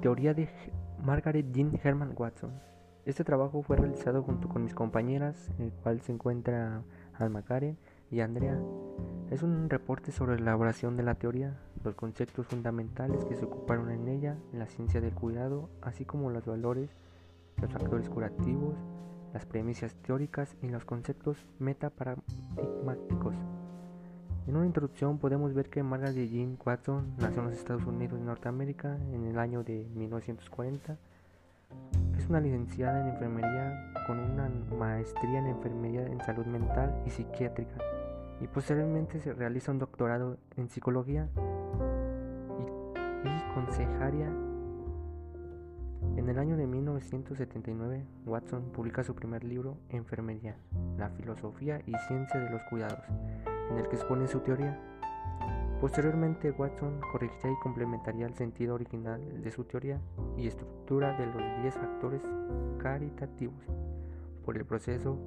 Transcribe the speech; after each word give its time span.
teoría 0.00 0.34
de 0.34 0.48
Margaret 1.02 1.46
Jean 1.52 1.78
Herman 1.82 2.14
Watson. 2.16 2.52
Este 3.04 3.24
trabajo 3.24 3.62
fue 3.62 3.76
realizado 3.76 4.22
junto 4.22 4.48
con 4.48 4.62
mis 4.62 4.74
compañeras, 4.74 5.50
en 5.58 5.66
el 5.66 5.72
cual 5.72 6.00
se 6.02 6.12
encuentra 6.12 6.82
Alma 7.14 7.42
Karen 7.42 7.78
y 8.10 8.20
Andrea. 8.20 8.60
Es 9.30 9.42
un 9.42 9.68
reporte 9.68 10.12
sobre 10.12 10.36
la 10.36 10.42
elaboración 10.42 10.96
de 10.96 11.02
la 11.02 11.14
teoría, 11.14 11.58
los 11.84 11.94
conceptos 11.94 12.46
fundamentales 12.46 13.24
que 13.24 13.34
se 13.34 13.44
ocuparon 13.44 13.90
en 13.90 14.08
ella, 14.08 14.36
la 14.52 14.66
ciencia 14.66 15.00
del 15.00 15.14
cuidado, 15.14 15.68
así 15.82 16.04
como 16.04 16.30
los 16.30 16.46
valores, 16.46 16.90
los 17.60 17.72
factores 17.72 18.08
curativos, 18.08 18.76
las 19.32 19.46
premisas 19.46 19.94
teóricas 19.96 20.56
y 20.62 20.68
los 20.68 20.84
conceptos 20.84 21.46
metaparadigmáticos. 21.58 23.34
En 24.48 24.56
una 24.56 24.64
introducción 24.64 25.18
podemos 25.18 25.52
ver 25.52 25.68
que 25.68 25.82
Margaret 25.82 26.30
Jean 26.30 26.56
Watson 26.64 27.12
nació 27.18 27.42
en 27.42 27.50
los 27.50 27.58
Estados 27.58 27.84
Unidos 27.84 28.18
de 28.18 28.24
Norteamérica 28.24 28.96
en 29.12 29.26
el 29.26 29.38
año 29.38 29.62
de 29.62 29.86
1940. 29.94 30.96
Es 32.16 32.26
una 32.30 32.40
licenciada 32.40 33.02
en 33.02 33.08
enfermería 33.08 33.92
con 34.06 34.18
una 34.18 34.48
maestría 34.74 35.40
en 35.40 35.48
enfermería 35.48 36.06
en 36.06 36.18
salud 36.24 36.46
mental 36.46 36.98
y 37.04 37.10
psiquiátrica. 37.10 37.76
Y 38.40 38.46
posteriormente 38.46 39.20
se 39.20 39.34
realiza 39.34 39.70
un 39.70 39.80
doctorado 39.80 40.38
en 40.56 40.70
psicología 40.70 41.28
y, 42.58 43.28
y 43.28 43.54
consejaria 43.54 44.32
en 46.16 46.28
el 46.28 46.38
año 46.38 46.56
de 46.56 46.66
1979, 46.66 48.04
Watson 48.24 48.70
publica 48.72 49.04
su 49.04 49.14
primer 49.14 49.44
libro, 49.44 49.76
Enfermería, 49.90 50.56
la 50.96 51.10
filosofía 51.10 51.82
y 51.86 51.92
ciencia 52.06 52.40
de 52.40 52.50
los 52.50 52.62
cuidados, 52.64 53.04
en 53.70 53.78
el 53.78 53.88
que 53.88 53.96
expone 53.96 54.26
su 54.26 54.40
teoría. 54.40 54.78
Posteriormente, 55.80 56.50
Watson 56.50 57.00
corrigiría 57.12 57.52
y 57.52 57.62
complementaría 57.62 58.26
el 58.26 58.34
sentido 58.34 58.74
original 58.74 59.42
de 59.42 59.50
su 59.52 59.64
teoría 59.64 60.00
y 60.36 60.48
estructura 60.48 61.16
de 61.16 61.26
los 61.26 61.62
10 61.62 61.74
factores 61.74 62.22
caritativos 62.78 63.64
por 64.44 64.56
el 64.56 64.64
proceso 64.64 65.18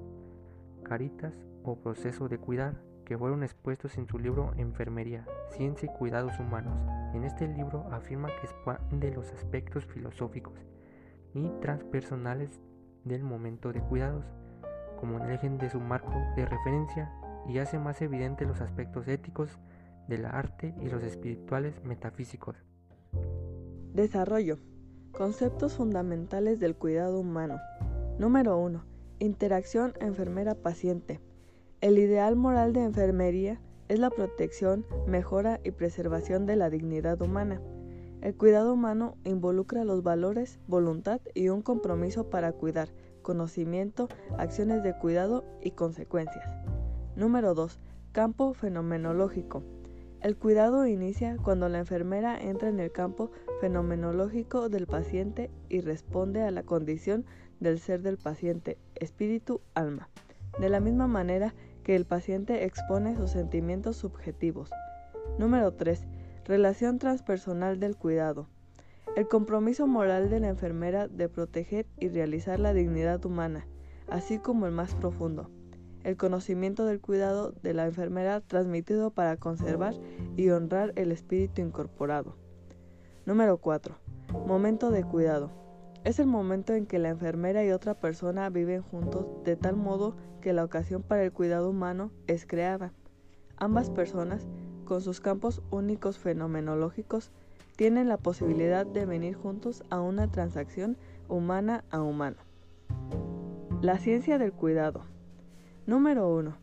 Caritas 0.83 1.33
o 1.63 1.75
proceso 1.77 2.27
de 2.27 2.37
cuidar 2.37 2.81
que 3.05 3.17
fueron 3.17 3.43
expuestos 3.43 3.97
en 3.97 4.07
su 4.07 4.17
libro 4.19 4.51
Enfermería, 4.57 5.25
Ciencia 5.51 5.89
y 5.89 5.97
Cuidados 5.97 6.39
Humanos. 6.39 6.77
En 7.13 7.23
este 7.23 7.47
libro 7.47 7.85
afirma 7.91 8.29
que 8.29 8.47
expande 8.47 9.11
los 9.11 9.31
aspectos 9.31 9.85
filosóficos 9.85 10.53
y 11.33 11.49
transpersonales 11.61 12.61
del 13.03 13.23
momento 13.23 13.71
de 13.71 13.81
cuidados, 13.81 14.25
como 14.99 15.17
en 15.17 15.23
el 15.23 15.31
eje 15.31 15.49
de 15.49 15.69
su 15.69 15.79
marco 15.79 16.13
de 16.35 16.45
referencia 16.45 17.11
y 17.51 17.59
hace 17.59 17.79
más 17.79 18.01
evidente 18.01 18.45
los 18.45 18.61
aspectos 18.61 19.07
éticos 19.07 19.59
del 20.07 20.25
arte 20.25 20.73
y 20.81 20.89
los 20.89 21.03
espirituales 21.03 21.83
metafísicos. 21.83 22.55
Desarrollo. 23.93 24.57
Conceptos 25.11 25.73
fundamentales 25.73 26.59
del 26.59 26.75
cuidado 26.75 27.19
humano. 27.19 27.59
Número 28.17 28.57
1. 28.57 28.85
Interacción 29.19 29.93
enfermera-paciente. 29.99 31.19
El 31.81 31.97
ideal 31.97 32.37
moral 32.37 32.71
de 32.71 32.83
enfermería 32.83 33.59
es 33.89 33.99
la 33.99 34.09
protección, 34.09 34.85
mejora 35.05 35.59
y 35.63 35.71
preservación 35.71 36.45
de 36.45 36.55
la 36.55 36.69
dignidad 36.69 37.21
humana. 37.21 37.61
El 38.21 38.35
cuidado 38.35 38.73
humano 38.73 39.17
involucra 39.25 39.83
los 39.83 40.03
valores, 40.03 40.59
voluntad 40.67 41.19
y 41.33 41.49
un 41.49 41.61
compromiso 41.61 42.29
para 42.29 42.53
cuidar, 42.53 42.89
conocimiento, 43.21 44.07
acciones 44.37 44.83
de 44.83 44.97
cuidado 44.97 45.43
y 45.61 45.71
consecuencias. 45.71 46.45
Número 47.15 47.53
2. 47.53 47.77
Campo 48.13 48.53
fenomenológico. 48.53 49.63
El 50.21 50.37
cuidado 50.37 50.87
inicia 50.87 51.35
cuando 51.35 51.67
la 51.67 51.79
enfermera 51.79 52.41
entra 52.41 52.69
en 52.69 52.79
el 52.79 52.91
campo 52.91 53.31
fenomenológico 53.59 54.69
del 54.69 54.87
paciente 54.87 55.51
y 55.67 55.81
responde 55.81 56.41
a 56.41 56.51
la 56.51 56.63
condición 56.63 57.25
del 57.59 57.79
ser 57.79 58.01
del 58.01 58.17
paciente, 58.17 58.77
espíritu, 58.95 59.59
alma. 59.73 60.07
De 60.57 60.69
la 60.69 60.79
misma 60.79 61.07
manera 61.07 61.53
que 61.83 61.97
el 61.97 62.05
paciente 62.05 62.63
expone 62.63 63.17
sus 63.17 63.31
sentimientos 63.31 63.97
subjetivos. 63.97 64.71
Número 65.37 65.73
3 65.73 66.05
Relación 66.45 66.97
transpersonal 66.97 67.79
del 67.79 67.97
cuidado. 67.97 68.47
El 69.17 69.27
compromiso 69.27 69.85
moral 69.85 70.29
de 70.29 70.39
la 70.39 70.47
enfermera 70.47 71.09
de 71.09 71.27
proteger 71.27 71.87
y 71.99 72.07
realizar 72.07 72.59
la 72.59 72.73
dignidad 72.73 73.25
humana, 73.25 73.67
así 74.07 74.39
como 74.39 74.65
el 74.65 74.71
más 74.71 74.95
profundo. 74.95 75.49
El 76.03 76.17
conocimiento 76.17 76.85
del 76.85 76.99
cuidado 76.99 77.53
de 77.63 77.73
la 77.73 77.85
enfermera 77.85 78.41
transmitido 78.41 79.11
para 79.11 79.37
conservar 79.37 79.93
y 80.35 80.49
honrar 80.49 80.93
el 80.95 81.11
espíritu 81.11 81.61
incorporado. 81.61 82.35
Número 83.25 83.57
4. 83.57 83.95
Momento 84.47 84.91
de 84.91 85.03
cuidado. 85.03 85.51
Es 86.03 86.19
el 86.19 86.25
momento 86.25 86.73
en 86.73 86.87
que 86.87 86.99
la 86.99 87.09
enfermera 87.09 87.63
y 87.63 87.71
otra 87.71 87.93
persona 87.93 88.49
viven 88.49 88.81
juntos 88.81 89.27
de 89.43 89.55
tal 89.55 89.75
modo 89.75 90.15
que 90.41 90.53
la 90.53 90.63
ocasión 90.63 91.03
para 91.03 91.23
el 91.23 91.31
cuidado 91.31 91.69
humano 91.69 92.11
es 92.25 92.47
creada. 92.47 92.91
Ambas 93.57 93.91
personas 93.91 94.47
con 94.91 94.99
sus 94.99 95.21
campos 95.21 95.61
únicos 95.71 96.19
fenomenológicos, 96.19 97.31
tienen 97.77 98.09
la 98.09 98.17
posibilidad 98.17 98.85
de 98.85 99.05
venir 99.05 99.35
juntos 99.35 99.85
a 99.89 100.01
una 100.01 100.29
transacción 100.29 100.97
humana 101.29 101.85
a 101.91 102.01
humano. 102.01 102.35
La 103.81 103.99
ciencia 103.99 104.37
del 104.37 104.51
cuidado. 104.51 105.05
Número 105.87 106.31
1. 106.31 106.55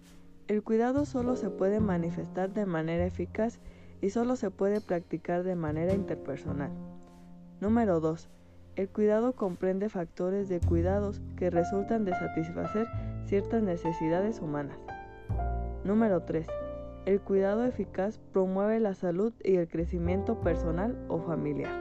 El 0.46 0.62
cuidado 0.62 1.04
solo 1.04 1.34
se 1.34 1.50
puede 1.50 1.80
manifestar 1.80 2.52
de 2.52 2.66
manera 2.66 3.04
eficaz 3.04 3.58
y 4.00 4.10
solo 4.10 4.36
se 4.36 4.52
puede 4.52 4.80
practicar 4.80 5.42
de 5.42 5.56
manera 5.56 5.92
interpersonal. 5.92 6.70
Número 7.60 7.98
2. 7.98 8.30
El 8.76 8.88
cuidado 8.88 9.32
comprende 9.32 9.88
factores 9.88 10.48
de 10.48 10.60
cuidados 10.60 11.20
que 11.36 11.50
resultan 11.50 12.04
de 12.04 12.12
satisfacer 12.12 12.86
ciertas 13.24 13.60
necesidades 13.60 14.40
humanas. 14.40 14.78
Número 15.82 16.22
3. 16.22 16.46
El 17.04 17.20
cuidado 17.20 17.64
eficaz 17.64 18.20
promueve 18.32 18.78
la 18.78 18.94
salud 18.94 19.32
y 19.42 19.56
el 19.56 19.66
crecimiento 19.66 20.40
personal 20.42 20.96
o 21.08 21.18
familiar. 21.18 21.72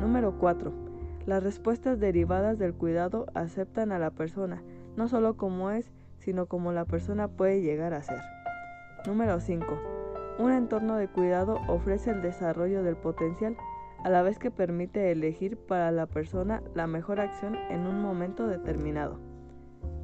Número 0.00 0.38
4. 0.38 0.72
Las 1.26 1.42
respuestas 1.42 2.00
derivadas 2.00 2.58
del 2.58 2.72
cuidado 2.72 3.26
aceptan 3.34 3.92
a 3.92 3.98
la 3.98 4.12
persona, 4.12 4.62
no 4.96 5.08
solo 5.08 5.36
como 5.36 5.70
es, 5.70 5.92
sino 6.24 6.46
como 6.46 6.72
la 6.72 6.84
persona 6.84 7.28
puede 7.28 7.60
llegar 7.60 7.94
a 7.94 8.02
ser. 8.02 8.20
Número 9.06 9.40
5. 9.40 9.66
Un 10.38 10.52
entorno 10.52 10.96
de 10.96 11.08
cuidado 11.08 11.60
ofrece 11.68 12.10
el 12.10 12.22
desarrollo 12.22 12.82
del 12.82 12.96
potencial, 12.96 13.56
a 14.02 14.10
la 14.10 14.22
vez 14.22 14.38
que 14.38 14.50
permite 14.50 15.12
elegir 15.12 15.56
para 15.56 15.90
la 15.90 16.06
persona 16.06 16.62
la 16.74 16.86
mejor 16.86 17.20
acción 17.20 17.54
en 17.70 17.86
un 17.86 18.02
momento 18.02 18.46
determinado. 18.46 19.18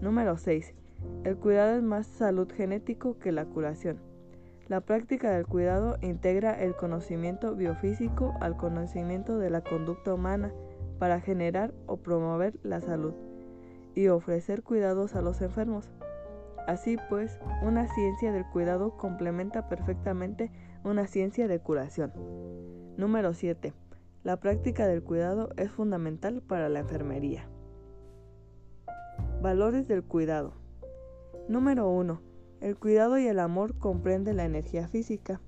Número 0.00 0.36
6. 0.36 0.74
El 1.24 1.36
cuidado 1.36 1.76
es 1.76 1.82
más 1.82 2.06
salud 2.06 2.50
genético 2.52 3.18
que 3.18 3.32
la 3.32 3.44
curación. 3.44 3.98
La 4.68 4.80
práctica 4.80 5.32
del 5.32 5.46
cuidado 5.46 5.98
integra 6.00 6.52
el 6.52 6.76
conocimiento 6.76 7.56
biofísico 7.56 8.34
al 8.40 8.56
conocimiento 8.56 9.38
de 9.38 9.50
la 9.50 9.62
conducta 9.62 10.14
humana 10.14 10.52
para 10.98 11.20
generar 11.20 11.74
o 11.86 11.96
promover 11.96 12.54
la 12.62 12.80
salud 12.80 13.14
y 13.94 14.08
ofrecer 14.08 14.62
cuidados 14.62 15.16
a 15.16 15.22
los 15.22 15.42
enfermos. 15.42 15.90
Así 16.66 16.96
pues, 17.08 17.38
una 17.62 17.88
ciencia 17.88 18.32
del 18.32 18.46
cuidado 18.46 18.96
complementa 18.96 19.68
perfectamente 19.68 20.50
una 20.84 21.06
ciencia 21.06 21.48
de 21.48 21.58
curación. 21.58 22.12
Número 22.96 23.34
7. 23.34 23.72
La 24.22 24.38
práctica 24.38 24.86
del 24.86 25.02
cuidado 25.02 25.50
es 25.56 25.70
fundamental 25.70 26.42
para 26.42 26.68
la 26.68 26.80
enfermería. 26.80 27.48
Valores 29.42 29.88
del 29.88 30.04
cuidado. 30.04 30.52
Número 31.48 31.88
1. 31.88 32.20
El 32.60 32.76
cuidado 32.76 33.18
y 33.18 33.26
el 33.26 33.38
amor 33.38 33.78
comprende 33.78 34.34
la 34.34 34.44
energía 34.44 34.86
física. 34.86 35.40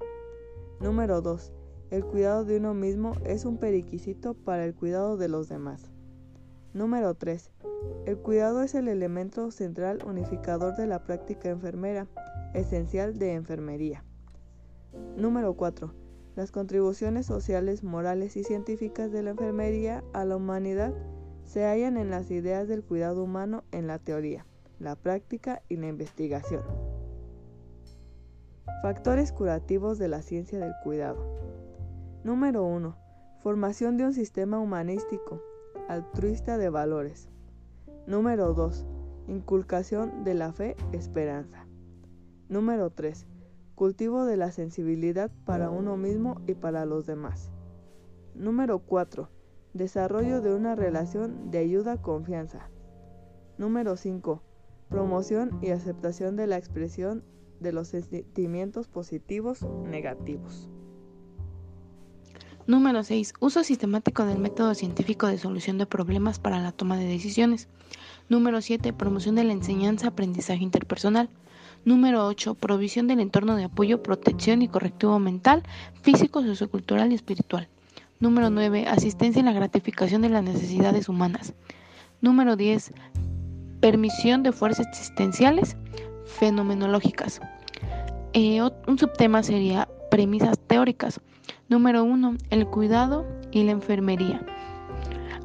Número 0.81 1.21
2. 1.21 1.53
El 1.91 2.07
cuidado 2.07 2.47
de 2.47 2.57
uno 2.57 2.73
mismo 2.73 3.13
es 3.27 3.45
un 3.45 3.59
periquisito 3.59 4.33
para 4.33 4.65
el 4.65 4.75
cuidado 4.75 5.19
de 5.19 5.29
los 5.29 5.51
demás. 5.51 5.92
Número 6.75 7.15
3. 7.15 7.51
El 8.07 8.17
cuidado 8.17 8.63
es 8.63 8.75
el 8.75 8.89
elemento 8.89 9.51
central 9.51 9.99
unificador 10.07 10.75
de 10.75 10.87
la 10.87 11.05
práctica 11.05 11.51
enfermera, 11.51 12.07
esencial 12.55 13.19
de 13.19 13.35
enfermería. 13.35 14.05
Número 15.17 15.55
4. 15.55 15.93
Las 16.35 16.51
contribuciones 16.51 17.27
sociales, 17.27 17.85
morales 17.85 18.39
y 18.39 18.45
científicas 18.45 19.13
de 19.13 19.23
la 19.23 19.31
enfermería 19.31 20.03
a 20.15 20.25
la 20.25 20.37
humanidad 20.37 20.95
se 21.45 21.67
hallan 21.67 21.99
en 21.99 22.09
las 22.09 22.31
ideas 22.31 22.69
del 22.69 22.83
cuidado 22.83 23.23
humano 23.23 23.65
en 23.71 23.87
la 23.87 23.99
teoría, 23.99 24.47
la 24.79 24.97
práctica 24.97 25.61
y 25.69 25.77
la 25.77 25.89
investigación. 25.89 26.63
Factores 28.81 29.31
curativos 29.31 29.99
de 29.99 30.09
la 30.09 30.23
ciencia 30.23 30.59
del 30.59 30.73
cuidado. 30.83 31.23
Número 32.25 32.65
1. 32.65 32.97
Formación 33.41 33.99
de 33.99 34.05
un 34.05 34.15
sistema 34.15 34.59
humanístico, 34.59 35.43
altruista 35.93 36.57
de 36.57 36.71
valores. 36.71 37.29
Número 38.07 38.55
2. 38.55 38.87
Inculcación 39.29 40.25
de 40.25 40.35
la 40.35 40.53
fe, 40.53 40.75
esperanza. 40.93 41.67
Número 42.49 42.91
3. 42.91 43.27
Cultivo 43.75 44.25
de 44.25 44.39
la 44.39 44.51
sensibilidad 44.53 45.31
para 45.45 45.71
uno 45.71 45.99
mismo 45.99 46.41
y 46.47 46.55
para 46.55 46.87
los 46.87 47.07
demás. 47.07 47.53
Número 48.35 48.79
4. 48.79 49.29
Desarrollo 49.75 50.41
de 50.41 50.55
una 50.55 50.75
relación 50.75 51.51
de 51.51 51.59
ayuda-confianza. 51.59 52.71
Número 53.59 53.97
5. 53.97 54.43
Promoción 54.89 55.59
y 55.61 55.71
aceptación 55.71 56.37
de 56.37 56.47
la 56.47 56.57
expresión 56.57 57.23
de 57.61 57.73
los 57.73 57.89
sentimientos 57.89 58.89
positivos 58.89 59.67
negativos. 59.85 60.71
Número 62.67 63.03
6. 63.03 63.35
Uso 63.41 63.65
sistemático 63.65 64.25
del 64.25 64.39
método 64.39 64.75
científico 64.77 65.27
de 65.27 65.37
solución 65.37 65.79
de 65.79 65.87
problemas 65.87 66.39
para 66.39 66.61
la 66.61 66.71
toma 66.71 66.97
de 66.97 67.07
decisiones. 67.07 67.67
Número 68.29 68.61
7. 68.61 68.93
Promoción 68.93 69.35
de 69.35 69.43
la 69.43 69.53
enseñanza, 69.53 70.09
aprendizaje 70.09 70.63
interpersonal. 70.63 71.29
Número 71.85 72.25
8. 72.25 72.55
Provisión 72.55 73.09
del 73.09 73.19
entorno 73.19 73.57
de 73.57 73.65
apoyo, 73.65 74.03
protección 74.05 74.63
y 74.63 74.69
correctivo 74.69 75.19
mental, 75.19 75.65
físico, 76.03 76.43
sociocultural 76.43 77.11
y 77.11 77.17
espiritual. 77.17 77.67
Número 78.21 78.49
9. 78.49 78.87
Asistencia 78.87 79.41
en 79.41 79.47
la 79.47 79.53
gratificación 79.53 80.23
de 80.23 80.29
las 80.29 80.45
necesidades 80.45 81.09
humanas. 81.09 81.55
Número 82.21 82.55
10. 82.55 82.93
Permisión 83.81 84.45
de 84.45 84.53
fuerzas 84.53 84.87
existenciales 84.87 85.77
fenomenológicas. 86.27 87.41
Eh, 88.35 88.63
un 88.63 88.99
subtema 88.99 89.43
sería 89.43 89.89
premisas 90.13 90.59
teóricas. 90.59 91.23
Número 91.71 92.05
1. 92.05 92.37
El 92.51 92.67
cuidado 92.67 93.25
y 93.51 93.63
la 93.63 93.71
enfermería. 93.71 94.43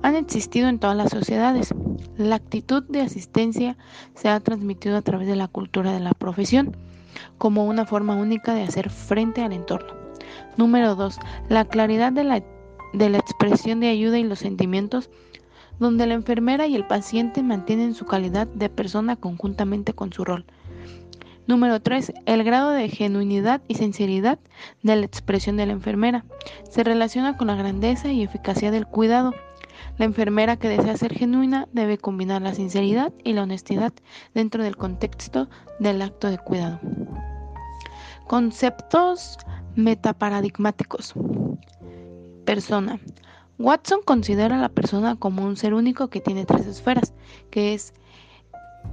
Han 0.02 0.18
existido 0.18 0.68
en 0.68 0.78
todas 0.78 0.98
las 0.98 1.10
sociedades. 1.10 1.74
La 2.18 2.36
actitud 2.36 2.84
de 2.84 3.00
asistencia 3.00 3.78
se 4.14 4.28
ha 4.28 4.38
transmitido 4.42 4.98
a 4.98 5.02
través 5.02 5.26
de 5.30 5.38
la 5.38 5.48
cultura 5.48 5.94
de 5.94 6.02
la 6.02 6.12
profesión 6.12 6.76
como 7.38 7.64
una 7.64 7.86
forma 7.86 8.16
única 8.16 8.54
de 8.54 8.64
hacer 8.64 8.90
frente 8.90 9.42
al 9.42 9.54
entorno. 9.54 9.94
Número 10.58 10.96
2. 10.96 11.18
La 11.48 11.64
claridad 11.64 12.12
de 12.12 12.26
la, 12.26 12.44
de 12.92 13.10
la 13.10 13.20
expresión 13.20 13.80
de 13.80 13.88
ayuda 13.88 14.20
y 14.20 14.26
los 14.26 14.40
sentimientos 14.40 15.10
donde 15.80 16.08
la 16.08 16.16
enfermera 16.16 16.68
y 16.68 16.76
el 16.76 16.86
paciente 16.86 17.42
mantienen 17.42 17.94
su 17.94 18.06
calidad 18.06 18.48
de 18.48 18.68
persona 18.68 19.16
conjuntamente 19.16 19.94
con 19.94 20.12
su 20.12 20.26
rol. 20.26 20.44
Número 21.48 21.82
3. 21.82 22.12
El 22.26 22.44
grado 22.44 22.72
de 22.72 22.90
genuinidad 22.90 23.62
y 23.70 23.76
sinceridad 23.76 24.38
de 24.84 24.98
la 24.98 25.06
expresión 25.06 25.56
de 25.56 25.66
la 25.66 25.72
enfermera. 25.72 26.26
Se 26.70 26.84
relaciona 26.84 27.38
con 27.38 27.48
la 27.48 27.56
grandeza 27.56 28.12
y 28.12 28.22
eficacia 28.22 28.70
del 28.70 28.86
cuidado. 28.86 29.34
La 29.98 30.04
enfermera 30.04 30.58
que 30.58 30.68
desea 30.68 30.98
ser 30.98 31.14
genuina 31.14 31.70
debe 31.72 31.98
combinar 31.98 32.42
la 32.42 32.54
sinceridad 32.54 33.14
y 33.24 33.32
la 33.32 33.44
honestidad 33.44 33.94
dentro 34.34 34.62
del 34.62 34.76
contexto 34.76 35.48
del 35.80 36.02
acto 36.02 36.30
de 36.30 36.38
cuidado. 36.38 36.82
Conceptos 38.28 39.38
metaparadigmáticos. 39.76 41.14
Persona. 42.44 43.00
Watson 43.58 44.02
considera 44.04 44.58
a 44.58 44.62
la 44.62 44.70
persona 44.70 45.16
como 45.16 45.46
un 45.46 45.56
ser 45.56 45.74
único 45.74 46.10
que 46.10 46.20
tiene 46.20 46.46
tres 46.46 46.68
esferas, 46.68 47.14
que 47.50 47.74
es 47.74 47.94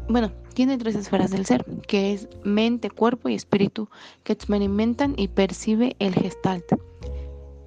bueno, 0.08 0.32
tiene 0.54 0.78
tres 0.78 0.94
esferas 0.94 1.30
del 1.30 1.46
ser, 1.46 1.64
que 1.86 2.12
es 2.12 2.28
mente, 2.44 2.90
cuerpo 2.90 3.28
y 3.28 3.34
espíritu, 3.34 3.88
que 4.22 4.32
experimentan 4.32 5.14
y 5.16 5.28
percibe 5.28 5.96
el 5.98 6.14
gestalt. 6.14 6.64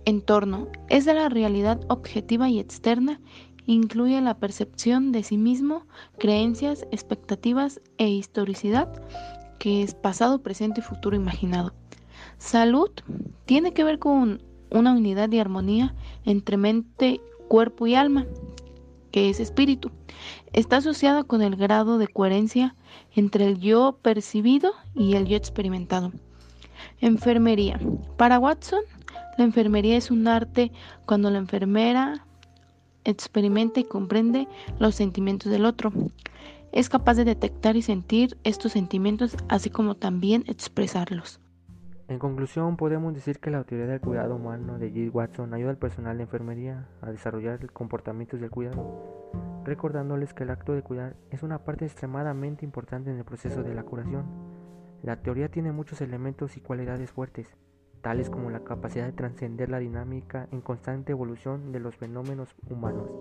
Entorno 0.05 0.67
es 0.89 1.05
de 1.05 1.13
la 1.13 1.29
realidad 1.29 1.81
objetiva 1.89 2.49
y 2.49 2.59
externa, 2.59 3.19
incluye 3.65 4.21
la 4.21 4.37
percepción 4.37 5.11
de 5.11 5.23
sí 5.23 5.37
mismo, 5.37 5.85
creencias, 6.17 6.87
expectativas 6.91 7.81
e 7.97 8.07
historicidad, 8.07 9.03
que 9.59 9.83
es 9.83 9.95
pasado, 9.95 10.41
presente 10.41 10.79
y 10.79 10.83
futuro 10.83 11.15
imaginado. 11.15 11.73
Salud 12.37 12.91
tiene 13.45 13.73
que 13.73 13.83
ver 13.83 13.99
con 13.99 14.41
una 14.71 14.93
unidad 14.93 15.31
y 15.31 15.39
armonía 15.39 15.95
entre 16.23 16.57
mente, 16.57 17.19
cuerpo 17.47 17.87
y 17.87 17.95
alma, 17.95 18.25
que 19.17 19.31
es 19.31 19.39
espíritu. 19.39 19.89
Está 20.53 20.77
asociada 20.77 21.23
con 21.23 21.41
el 21.41 21.55
grado 21.55 21.97
de 21.97 22.07
coherencia 22.07 22.75
entre 23.15 23.47
el 23.47 23.59
yo 23.59 23.97
percibido 24.03 24.73
y 24.93 25.15
el 25.15 25.25
yo 25.25 25.35
experimentado. 25.35 26.11
Enfermería. 27.01 27.79
Para 28.15 28.37
Watson, 28.37 28.81
la 29.39 29.43
enfermería 29.43 29.97
es 29.97 30.11
un 30.11 30.27
arte 30.27 30.71
cuando 31.07 31.31
la 31.31 31.39
enfermera 31.39 32.27
experimenta 33.05 33.79
y 33.79 33.85
comprende 33.85 34.47
los 34.77 34.93
sentimientos 34.93 35.51
del 35.51 35.65
otro. 35.65 35.91
Es 36.71 36.87
capaz 36.87 37.15
de 37.15 37.25
detectar 37.25 37.75
y 37.75 37.81
sentir 37.81 38.37
estos 38.43 38.73
sentimientos, 38.73 39.35
así 39.49 39.71
como 39.71 39.95
también 39.95 40.43
expresarlos. 40.45 41.39
En 42.09 42.19
conclusión, 42.19 42.77
podemos 42.77 43.13
decir 43.13 43.39
que 43.39 43.51
la 43.51 43.65
teoría 43.65 43.85
del 43.85 43.99
cuidado 43.99 44.37
humano 44.37 44.79
de 44.79 44.93
G. 44.93 45.13
Watson 45.13 45.53
ayuda 45.53 45.71
al 45.71 45.77
personal 45.77 46.15
de 46.15 46.23
enfermería 46.23 46.87
a 47.01 47.11
desarrollar 47.11 47.69
comportamientos 47.73 48.39
del 48.39 48.49
cuidado, 48.49 49.29
recordándoles 49.65 50.33
que 50.33 50.43
el 50.43 50.51
acto 50.51 50.71
de 50.71 50.83
cuidar 50.83 51.17
es 51.31 51.43
una 51.43 51.65
parte 51.65 51.83
extremadamente 51.83 52.63
importante 52.63 53.11
en 53.11 53.17
el 53.17 53.25
proceso 53.25 53.61
de 53.61 53.75
la 53.75 53.83
curación. 53.83 54.25
La 55.03 55.21
teoría 55.21 55.49
tiene 55.49 55.73
muchos 55.73 55.99
elementos 55.99 56.55
y 56.55 56.61
cualidades 56.61 57.11
fuertes, 57.11 57.57
tales 58.01 58.29
como 58.29 58.51
la 58.51 58.63
capacidad 58.63 59.05
de 59.05 59.11
trascender 59.11 59.69
la 59.69 59.79
dinámica 59.79 60.47
en 60.53 60.61
constante 60.61 61.11
evolución 61.11 61.73
de 61.73 61.81
los 61.81 61.97
fenómenos 61.97 62.55
humanos. 62.69 63.11